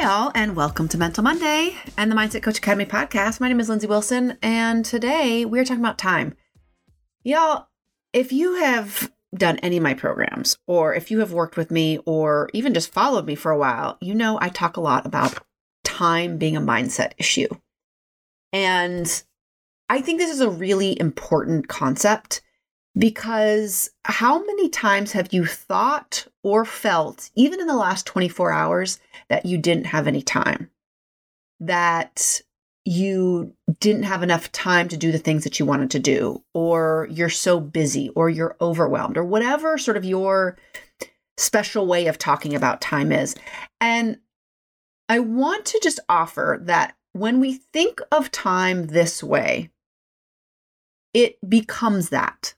[0.00, 3.40] Hi, all, and welcome to Mental Monday and the Mindset Coach Academy podcast.
[3.40, 6.36] My name is Lindsey Wilson, and today we're talking about time.
[7.24, 7.66] Y'all,
[8.12, 11.98] if you have done any of my programs, or if you have worked with me,
[12.06, 15.40] or even just followed me for a while, you know I talk a lot about
[15.82, 17.48] time being a mindset issue.
[18.52, 19.24] And
[19.88, 22.40] I think this is a really important concept
[22.98, 28.98] because how many times have you thought or felt, even in the last 24 hours,
[29.28, 30.70] that you didn't have any time?
[31.60, 32.40] That
[32.84, 37.06] you didn't have enough time to do the things that you wanted to do, or
[37.10, 40.56] you're so busy, or you're overwhelmed, or whatever sort of your
[41.36, 43.36] special way of talking about time is.
[43.80, 44.18] And
[45.08, 49.70] I want to just offer that when we think of time this way,
[51.14, 52.54] it becomes that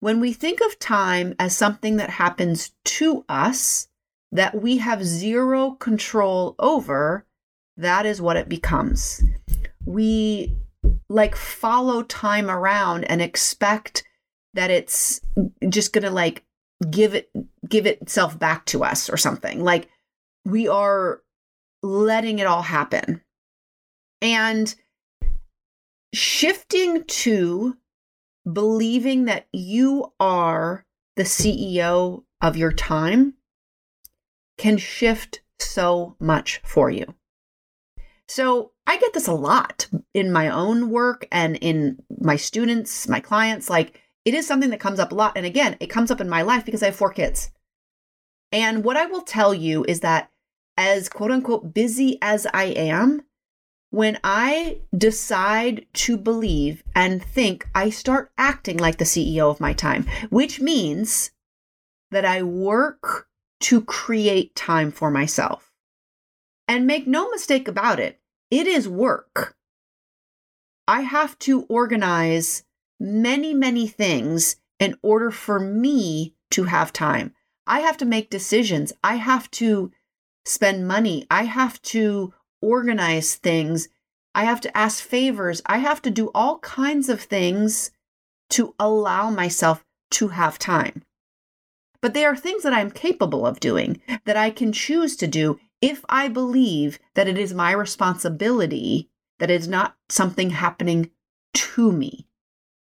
[0.00, 3.88] when we think of time as something that happens to us,
[4.30, 7.26] that we have zero control over,
[7.76, 9.22] that is what it becomes.
[9.84, 10.56] We
[11.08, 14.04] like follow time around and expect
[14.54, 15.20] that it's
[15.68, 16.44] just going to like
[16.90, 17.30] give it
[17.68, 19.62] give itself back to us or something.
[19.62, 19.88] Like
[20.44, 21.22] we are
[21.82, 23.22] letting it all happen.
[24.20, 24.74] And
[26.12, 27.76] shifting to
[28.52, 30.84] believing that you are
[31.16, 33.34] the CEO of your time
[34.56, 37.14] can shift so much for you.
[38.28, 43.20] So, I get this a lot in my own work and in my students, my
[43.20, 43.68] clients.
[43.68, 45.32] Like, it is something that comes up a lot.
[45.36, 47.50] And again, it comes up in my life because I have four kids.
[48.52, 50.30] And what I will tell you is that,
[50.76, 53.22] as quote unquote busy as I am,
[53.90, 59.72] when I decide to believe and think, I start acting like the CEO of my
[59.72, 61.30] time, which means
[62.10, 63.28] that I work
[63.60, 65.72] to create time for myself.
[66.66, 69.56] And make no mistake about it, it is work.
[70.86, 72.64] I have to organize
[73.00, 77.34] many, many things in order for me to have time.
[77.66, 78.92] I have to make decisions.
[79.04, 79.92] I have to
[80.44, 81.26] spend money.
[81.30, 83.88] I have to organize things.
[84.34, 85.62] I have to ask favors.
[85.66, 87.90] I have to do all kinds of things
[88.50, 91.02] to allow myself to have time.
[92.00, 95.58] But they are things that I'm capable of doing, that I can choose to do
[95.80, 99.08] if I believe that it is my responsibility,
[99.38, 101.10] that it is not something happening
[101.54, 102.26] to me.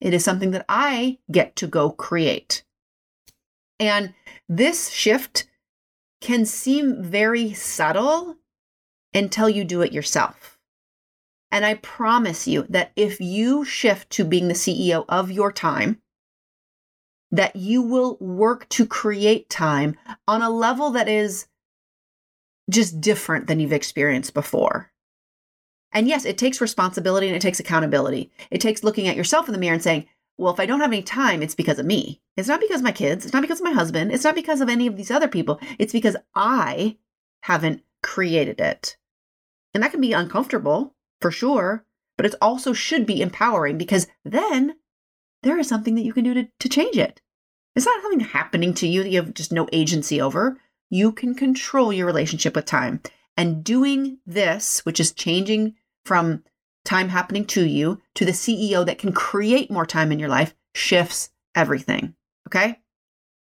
[0.00, 2.64] It is something that I get to go create.
[3.80, 4.14] And
[4.48, 5.46] this shift
[6.20, 8.36] can seem very subtle
[9.16, 10.58] until you do it yourself.
[11.50, 16.00] And I promise you that if you shift to being the CEO of your time,
[17.30, 19.96] that you will work to create time
[20.28, 21.46] on a level that is
[22.70, 24.92] just different than you've experienced before.
[25.92, 28.30] And yes, it takes responsibility and it takes accountability.
[28.50, 30.06] It takes looking at yourself in the mirror and saying,
[30.36, 32.20] well, if I don't have any time, it's because of me.
[32.36, 33.24] It's not because of my kids.
[33.24, 34.12] It's not because of my husband.
[34.12, 35.58] It's not because of any of these other people.
[35.78, 36.98] It's because I
[37.40, 38.96] haven't created it.
[39.76, 41.84] And that can be uncomfortable for sure,
[42.16, 44.76] but it also should be empowering because then
[45.42, 47.20] there is something that you can do to, to change it.
[47.74, 50.58] It's not something happening to you that you have just no agency over.
[50.88, 53.02] You can control your relationship with time.
[53.36, 55.74] And doing this, which is changing
[56.06, 56.42] from
[56.86, 60.54] time happening to you to the CEO that can create more time in your life,
[60.74, 62.14] shifts everything.
[62.48, 62.80] Okay?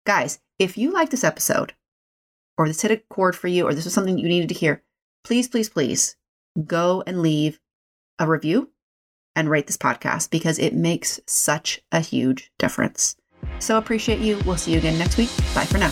[0.06, 1.74] Guys, if you like this episode,
[2.56, 4.82] or this hit a chord for you, or this was something you needed to hear,
[5.24, 6.16] please, please, please
[6.66, 7.60] go and leave
[8.18, 8.70] a review
[9.34, 13.16] and rate this podcast because it makes such a huge difference.
[13.58, 14.38] So appreciate you.
[14.44, 15.30] We'll see you again next week.
[15.54, 15.90] Bye for now.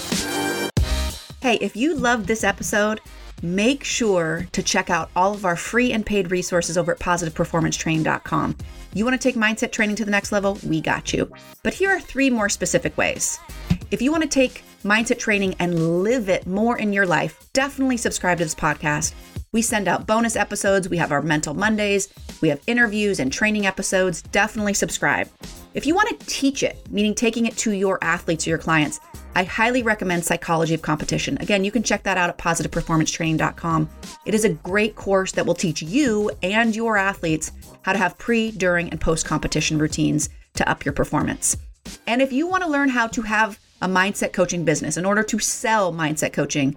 [1.41, 3.01] Hey, if you loved this episode,
[3.43, 8.57] make sure to check out all of our free and paid resources over at positiveperformancetraining.com.
[8.93, 10.59] You want to take mindset training to the next level?
[10.67, 11.33] We got you.
[11.63, 13.39] But here are three more specific ways.
[13.91, 17.97] If you want to take mindset training and live it more in your life, definitely
[17.97, 19.15] subscribe to this podcast.
[19.53, 20.89] We send out bonus episodes.
[20.89, 22.09] We have our Mental Mondays.
[22.41, 24.23] We have interviews and training episodes.
[24.23, 25.29] Definitely subscribe.
[25.75, 29.01] If you want to teach it, meaning taking it to your athletes or your clients,
[29.35, 31.37] I highly recommend Psychology of Competition.
[31.41, 33.91] Again, you can check that out at positiveperformancetraining.com.
[34.25, 37.51] It is a great course that will teach you and your athletes
[37.83, 41.57] how to have pre, during, and post competition routines to up your performance.
[42.07, 45.25] And if you want to learn how to have a mindset coaching business in order
[45.25, 46.77] to sell mindset coaching,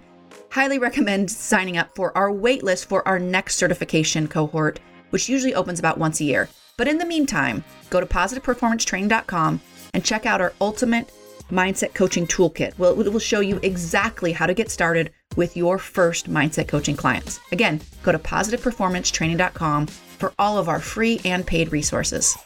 [0.54, 4.78] highly recommend signing up for our waitlist for our next certification cohort,
[5.10, 6.48] which usually opens about once a year.
[6.76, 9.60] But in the meantime, go to positiveperformancetraining.com
[9.94, 11.12] and check out our ultimate
[11.50, 12.78] mindset coaching toolkit.
[12.78, 16.96] Well, it will show you exactly how to get started with your first mindset coaching
[16.96, 17.40] clients.
[17.50, 22.38] Again, go to positiveperformancetraining.com for all of our free and paid resources.